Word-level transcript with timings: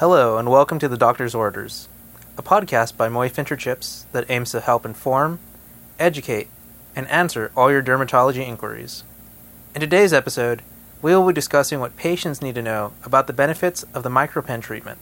Hello, 0.00 0.38
and 0.38 0.48
welcome 0.48 0.78
to 0.78 0.88
The 0.88 0.96
Doctor's 0.96 1.34
Orders, 1.34 1.86
a 2.38 2.42
podcast 2.42 2.96
by 2.96 3.10
Moy 3.10 3.28
Fincher 3.28 3.54
Chipps 3.54 4.06
that 4.12 4.30
aims 4.30 4.50
to 4.52 4.60
help 4.60 4.86
inform, 4.86 5.40
educate, 5.98 6.48
and 6.96 7.06
answer 7.08 7.52
all 7.54 7.70
your 7.70 7.82
dermatology 7.82 8.48
inquiries. 8.48 9.04
In 9.74 9.82
today's 9.82 10.14
episode, 10.14 10.62
we 11.02 11.14
will 11.14 11.26
be 11.26 11.34
discussing 11.34 11.80
what 11.80 11.98
patients 11.98 12.40
need 12.40 12.54
to 12.54 12.62
know 12.62 12.94
about 13.04 13.26
the 13.26 13.34
benefits 13.34 13.82
of 13.92 14.02
the 14.02 14.08
micropen 14.08 14.62
treatment. 14.62 14.98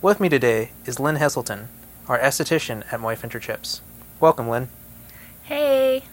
With 0.00 0.18
me 0.18 0.30
today 0.30 0.70
is 0.86 0.98
Lynn 0.98 1.16
Heselton, 1.16 1.66
our 2.08 2.18
esthetician 2.18 2.90
at 2.90 3.00
Moy 3.00 3.16
Fincher 3.16 3.38
Chipps. 3.38 3.82
Welcome, 4.18 4.48
Lynn. 4.48 4.70
Hey. 5.42 6.04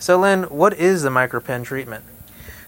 So, 0.00 0.18
Lynn, 0.18 0.42
what 0.50 0.72
is 0.72 1.02
the 1.02 1.10
micropen 1.10 1.62
treatment? 1.62 2.02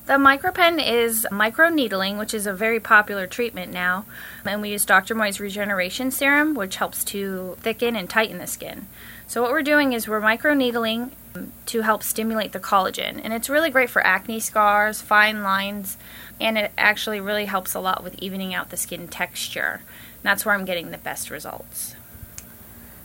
The 0.05 0.15
micropen 0.15 0.85
is 0.85 1.29
microneedling, 1.31 2.19
which 2.19 2.35
is 2.35 2.45
a 2.45 2.53
very 2.53 2.81
popular 2.81 3.29
treatment 3.29 3.73
now. 3.73 4.05
And 4.45 4.61
we 4.61 4.71
use 4.71 4.85
Dr. 4.85 5.15
Moy's 5.15 5.39
regeneration 5.39 6.11
serum, 6.11 6.55
which 6.55 6.77
helps 6.77 7.05
to 7.05 7.57
thicken 7.61 7.95
and 7.95 8.11
tighten 8.11 8.39
the 8.39 8.49
skin. 8.49 8.89
So, 9.29 9.41
what 9.41 9.53
we're 9.53 9.63
doing 9.63 9.93
is 9.93 10.09
we're 10.09 10.21
microneedling 10.21 11.13
um, 11.37 11.53
to 11.67 11.83
help 11.83 12.03
stimulate 12.03 12.51
the 12.51 12.59
collagen. 12.59 13.21
And 13.23 13.33
it's 13.33 13.49
really 13.49 13.71
great 13.71 13.91
for 13.91 14.05
acne 14.05 14.41
scars, 14.41 15.01
fine 15.01 15.45
lines, 15.45 15.97
and 16.41 16.59
it 16.59 16.73
actually 16.77 17.21
really 17.21 17.45
helps 17.45 17.73
a 17.73 17.81
lot 17.81 18.03
with 18.03 18.19
evening 18.19 18.53
out 18.53 18.71
the 18.71 18.77
skin 18.77 19.07
texture. 19.07 19.83
And 20.17 20.25
that's 20.25 20.45
where 20.45 20.55
I'm 20.55 20.65
getting 20.65 20.91
the 20.91 20.99
best 20.99 21.31
results. 21.31 21.95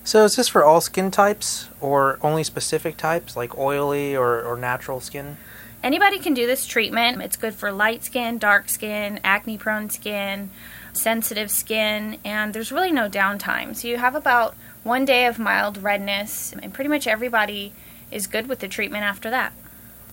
So, 0.04 0.24
is 0.24 0.36
this 0.36 0.48
for 0.48 0.64
all 0.64 0.82
skin 0.82 1.12
types 1.12 1.68
or 1.80 2.18
only 2.24 2.44
specific 2.44 2.98
types 2.98 3.38
like 3.38 3.56
oily 3.56 4.16
or, 4.16 4.42
or 4.42 4.58
natural 4.58 5.00
skin? 5.00 5.38
Anybody 5.84 6.20
can 6.20 6.34
do 6.34 6.48
this 6.48 6.66
treatment. 6.66 7.22
It's 7.22 7.38
good 7.38 7.54
for 7.54 7.72
light 7.72 8.04
skin, 8.04 8.38
dark 8.38 8.68
skin, 8.68 9.20
acne 9.24 9.58
prone 9.58 9.90
skin, 9.90 10.50
sensitive 10.92 11.52
skin, 11.52 12.18
and 12.26 12.54
there's 12.54 12.72
really 12.72 12.92
no 12.92 13.08
downtime. 13.10 13.76
So, 13.76 13.88
you 13.88 13.98
have 13.98 14.16
about 14.16 14.56
one 14.84 15.06
day 15.06 15.26
of 15.26 15.38
mild 15.38 15.82
redness, 15.82 16.54
and 16.62 16.74
pretty 16.74 16.90
much 16.90 17.08
everybody 17.08 17.74
is 18.12 18.26
good 18.26 18.48
with 18.48 18.60
the 18.60 18.68
treatment 18.68 19.04
after 19.04 19.30
that. 19.30 19.54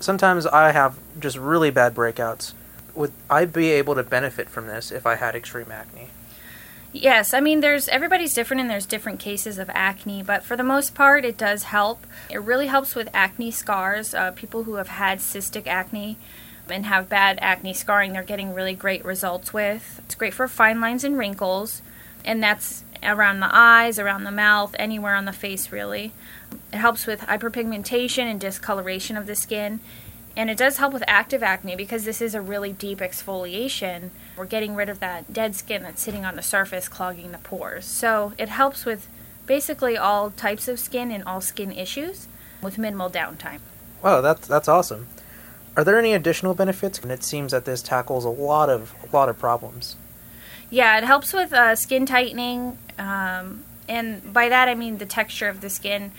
Sometimes 0.00 0.46
I 0.46 0.72
have 0.72 0.98
just 1.18 1.36
really 1.36 1.70
bad 1.70 1.94
breakouts. 1.94 2.52
Would 2.94 3.12
I 3.30 3.44
be 3.44 3.70
able 3.70 3.94
to 3.94 4.02
benefit 4.02 4.48
from 4.48 4.66
this 4.66 4.90
if 4.90 5.06
I 5.06 5.14
had 5.14 5.34
extreme 5.34 5.70
acne? 5.70 6.08
Yes, 6.96 7.34
I 7.34 7.40
mean 7.40 7.58
there's 7.58 7.88
everybody's 7.88 8.34
different 8.34 8.60
and 8.60 8.70
there's 8.70 8.86
different 8.86 9.18
cases 9.18 9.58
of 9.58 9.68
acne, 9.74 10.22
but 10.22 10.44
for 10.44 10.56
the 10.56 10.62
most 10.62 10.94
part 10.94 11.24
it 11.24 11.36
does 11.36 11.64
help. 11.64 12.06
It 12.30 12.40
really 12.40 12.68
helps 12.68 12.94
with 12.94 13.08
acne 13.12 13.50
scars. 13.50 14.14
Uh, 14.14 14.30
people 14.30 14.62
who 14.62 14.76
have 14.76 14.86
had 14.86 15.18
cystic 15.18 15.66
acne 15.66 16.16
and 16.70 16.86
have 16.86 17.08
bad 17.08 17.40
acne 17.42 17.74
scarring, 17.74 18.12
they're 18.12 18.22
getting 18.22 18.54
really 18.54 18.74
great 18.74 19.04
results 19.04 19.52
with. 19.52 20.00
It's 20.04 20.14
great 20.14 20.34
for 20.34 20.46
fine 20.46 20.80
lines 20.80 21.02
and 21.02 21.18
wrinkles, 21.18 21.82
and 22.24 22.40
that's 22.40 22.84
around 23.02 23.40
the 23.40 23.50
eyes, 23.50 23.98
around 23.98 24.22
the 24.22 24.30
mouth, 24.30 24.76
anywhere 24.78 25.16
on 25.16 25.24
the 25.24 25.32
face 25.32 25.72
really. 25.72 26.12
It 26.72 26.76
helps 26.76 27.08
with 27.08 27.22
hyperpigmentation 27.22 28.30
and 28.30 28.40
discoloration 28.40 29.16
of 29.16 29.26
the 29.26 29.34
skin. 29.34 29.80
And 30.36 30.50
it 30.50 30.58
does 30.58 30.78
help 30.78 30.92
with 30.92 31.04
active 31.06 31.42
acne 31.42 31.76
because 31.76 32.04
this 32.04 32.20
is 32.20 32.34
a 32.34 32.40
really 32.40 32.72
deep 32.72 32.98
exfoliation. 32.98 34.10
We're 34.36 34.46
getting 34.46 34.74
rid 34.74 34.88
of 34.88 35.00
that 35.00 35.32
dead 35.32 35.54
skin 35.54 35.82
that's 35.82 36.02
sitting 36.02 36.24
on 36.24 36.34
the 36.34 36.42
surface, 36.42 36.88
clogging 36.88 37.30
the 37.30 37.38
pores. 37.38 37.84
So 37.84 38.32
it 38.36 38.48
helps 38.48 38.84
with 38.84 39.08
basically 39.46 39.96
all 39.96 40.30
types 40.30 40.66
of 40.66 40.80
skin 40.80 41.12
and 41.12 41.22
all 41.24 41.40
skin 41.40 41.70
issues 41.70 42.26
with 42.62 42.78
minimal 42.78 43.10
downtime. 43.10 43.60
Wow, 44.02 44.20
that's 44.20 44.46
that's 44.48 44.68
awesome. 44.68 45.06
Are 45.76 45.84
there 45.84 45.98
any 45.98 46.12
additional 46.12 46.54
benefits? 46.54 46.98
And 46.98 47.10
it 47.10 47.24
seems 47.24 47.52
that 47.52 47.64
this 47.64 47.82
tackles 47.82 48.24
a 48.24 48.30
lot 48.30 48.68
of 48.68 48.94
a 49.02 49.14
lot 49.14 49.28
of 49.28 49.38
problems. 49.38 49.96
Yeah, 50.70 50.98
it 50.98 51.04
helps 51.04 51.32
with 51.32 51.52
uh, 51.52 51.76
skin 51.76 52.06
tightening, 52.06 52.78
um, 52.98 53.62
and 53.88 54.32
by 54.32 54.48
that 54.48 54.68
I 54.68 54.74
mean 54.74 54.98
the 54.98 55.06
texture 55.06 55.48
of 55.48 55.60
the 55.60 55.70
skin 55.70 56.10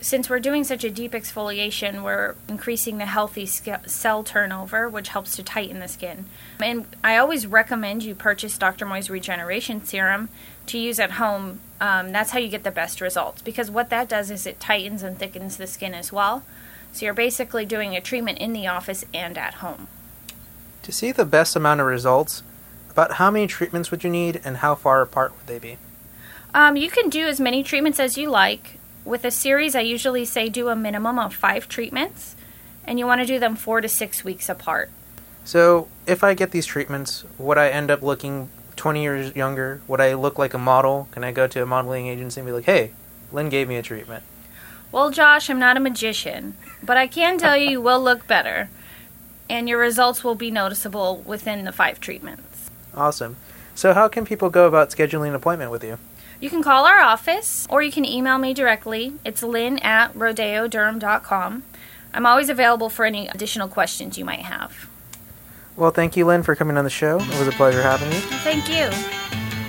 since 0.00 0.30
we're 0.30 0.38
doing 0.38 0.62
such 0.64 0.84
a 0.84 0.90
deep 0.90 1.12
exfoliation, 1.12 2.02
we're 2.04 2.36
increasing 2.48 2.98
the 2.98 3.06
healthy 3.06 3.46
cell 3.46 4.22
turnover, 4.22 4.88
which 4.88 5.08
helps 5.08 5.34
to 5.36 5.42
tighten 5.42 5.80
the 5.80 5.88
skin. 5.88 6.26
And 6.62 6.86
I 7.02 7.16
always 7.16 7.46
recommend 7.46 8.04
you 8.04 8.14
purchase 8.14 8.56
Dr. 8.56 8.86
Moy's 8.86 9.10
Regeneration 9.10 9.84
Serum 9.84 10.28
to 10.66 10.78
use 10.78 11.00
at 11.00 11.12
home. 11.12 11.60
Um, 11.80 12.12
that's 12.12 12.30
how 12.30 12.38
you 12.38 12.48
get 12.48 12.64
the 12.64 12.70
best 12.70 13.00
results 13.00 13.42
because 13.42 13.70
what 13.70 13.90
that 13.90 14.08
does 14.08 14.30
is 14.30 14.46
it 14.46 14.60
tightens 14.60 15.02
and 15.02 15.18
thickens 15.18 15.56
the 15.56 15.66
skin 15.66 15.94
as 15.94 16.12
well. 16.12 16.44
So 16.92 17.04
you're 17.04 17.14
basically 17.14 17.66
doing 17.66 17.96
a 17.96 18.00
treatment 18.00 18.38
in 18.38 18.52
the 18.52 18.66
office 18.66 19.04
and 19.12 19.36
at 19.36 19.54
home. 19.54 19.88
To 20.82 20.92
see 20.92 21.12
the 21.12 21.24
best 21.24 21.54
amount 21.54 21.80
of 21.80 21.86
results, 21.86 22.42
about 22.90 23.14
how 23.14 23.30
many 23.30 23.46
treatments 23.46 23.90
would 23.90 24.02
you 24.02 24.10
need 24.10 24.40
and 24.44 24.58
how 24.58 24.74
far 24.74 25.02
apart 25.02 25.32
would 25.36 25.46
they 25.46 25.58
be? 25.58 25.78
Um, 26.54 26.76
you 26.76 26.90
can 26.90 27.10
do 27.10 27.26
as 27.26 27.38
many 27.38 27.62
treatments 27.62 28.00
as 28.00 28.16
you 28.16 28.30
like 28.30 28.77
with 29.08 29.24
a 29.24 29.30
series, 29.30 29.74
I 29.74 29.80
usually 29.80 30.24
say 30.24 30.48
do 30.48 30.68
a 30.68 30.76
minimum 30.76 31.18
of 31.18 31.34
five 31.34 31.68
treatments, 31.68 32.36
and 32.84 32.98
you 32.98 33.06
want 33.06 33.22
to 33.22 33.26
do 33.26 33.38
them 33.38 33.56
four 33.56 33.80
to 33.80 33.88
six 33.88 34.22
weeks 34.22 34.48
apart. 34.48 34.90
So, 35.44 35.88
if 36.06 36.22
I 36.22 36.34
get 36.34 36.50
these 36.50 36.66
treatments, 36.66 37.24
would 37.38 37.56
I 37.56 37.70
end 37.70 37.90
up 37.90 38.02
looking 38.02 38.50
20 38.76 39.02
years 39.02 39.34
younger? 39.34 39.80
Would 39.88 40.00
I 40.00 40.12
look 40.14 40.38
like 40.38 40.52
a 40.52 40.58
model? 40.58 41.08
Can 41.10 41.24
I 41.24 41.32
go 41.32 41.46
to 41.46 41.62
a 41.62 41.66
modeling 41.66 42.06
agency 42.06 42.40
and 42.40 42.46
be 42.46 42.52
like, 42.52 42.64
hey, 42.64 42.92
Lynn 43.32 43.48
gave 43.48 43.66
me 43.66 43.76
a 43.76 43.82
treatment? 43.82 44.22
Well, 44.92 45.10
Josh, 45.10 45.48
I'm 45.48 45.58
not 45.58 45.76
a 45.76 45.80
magician, 45.80 46.54
but 46.82 46.98
I 46.98 47.06
can 47.06 47.38
tell 47.38 47.56
you 47.56 47.70
you 47.70 47.80
will 47.80 48.02
look 48.02 48.26
better, 48.26 48.68
and 49.48 49.68
your 49.68 49.78
results 49.78 50.22
will 50.22 50.34
be 50.34 50.50
noticeable 50.50 51.22
within 51.26 51.64
the 51.64 51.72
five 51.72 51.98
treatments. 51.98 52.70
Awesome. 52.94 53.36
So, 53.78 53.94
how 53.94 54.08
can 54.08 54.24
people 54.24 54.50
go 54.50 54.66
about 54.66 54.90
scheduling 54.90 55.28
an 55.28 55.36
appointment 55.36 55.70
with 55.70 55.84
you? 55.84 55.98
You 56.40 56.50
can 56.50 56.64
call 56.64 56.84
our 56.84 56.98
office 56.98 57.64
or 57.70 57.80
you 57.80 57.92
can 57.92 58.04
email 58.04 58.36
me 58.36 58.52
directly. 58.52 59.12
It's 59.24 59.40
lynn 59.40 59.78
at 59.78 60.12
rodeoderm.com. 60.14 61.62
I'm 62.12 62.26
always 62.26 62.48
available 62.48 62.88
for 62.88 63.04
any 63.04 63.28
additional 63.28 63.68
questions 63.68 64.18
you 64.18 64.24
might 64.24 64.40
have. 64.40 64.88
Well, 65.76 65.92
thank 65.92 66.16
you, 66.16 66.26
Lynn, 66.26 66.42
for 66.42 66.56
coming 66.56 66.76
on 66.76 66.82
the 66.82 66.90
show. 66.90 67.20
It 67.20 67.38
was 67.38 67.46
a 67.46 67.52
pleasure 67.52 67.80
having 67.80 68.10
you. 68.10 68.18
Thank 68.42 68.68
you. 68.68 68.90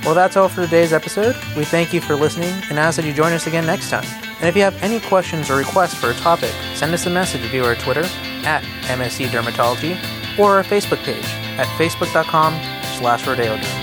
Well, 0.03 0.16
that's 0.16 0.36
all 0.36 0.50
for 0.50 0.64
today's 0.64 0.92
episode. 0.92 1.36
We 1.56 1.64
thank 1.64 1.94
you 1.94 2.02
for 2.02 2.16
listening 2.16 2.64
and 2.72 2.80
ask 2.80 2.96
that 2.96 3.06
you 3.06 3.14
join 3.14 3.31
us 3.34 3.46
again 3.46 3.68
next 3.68 3.92
time. 3.92 4.08
And 4.40 4.50
if 4.50 4.56
you 4.56 4.64
have 4.64 4.81
any 4.81 5.02
questions 5.02 5.52
or 5.52 5.56
requests 5.56 5.94
for 5.94 6.09
a 6.09 6.16
topic, 6.16 6.50
send 6.74 6.96
us 6.96 7.06
a 7.06 7.12
message 7.12 7.42
via 7.42 7.64
our 7.64 7.75
Twitter 7.75 8.06
at 8.44 8.64
MFC 8.88 9.28
Dermatology 9.28 10.00
or 10.40 10.56
our 10.58 10.64
Facebook 10.64 11.03
page 11.03 11.30
at 11.59 11.68
facebook.com 11.78 12.53
slash 12.98 13.25
rodeoderm. 13.25 13.79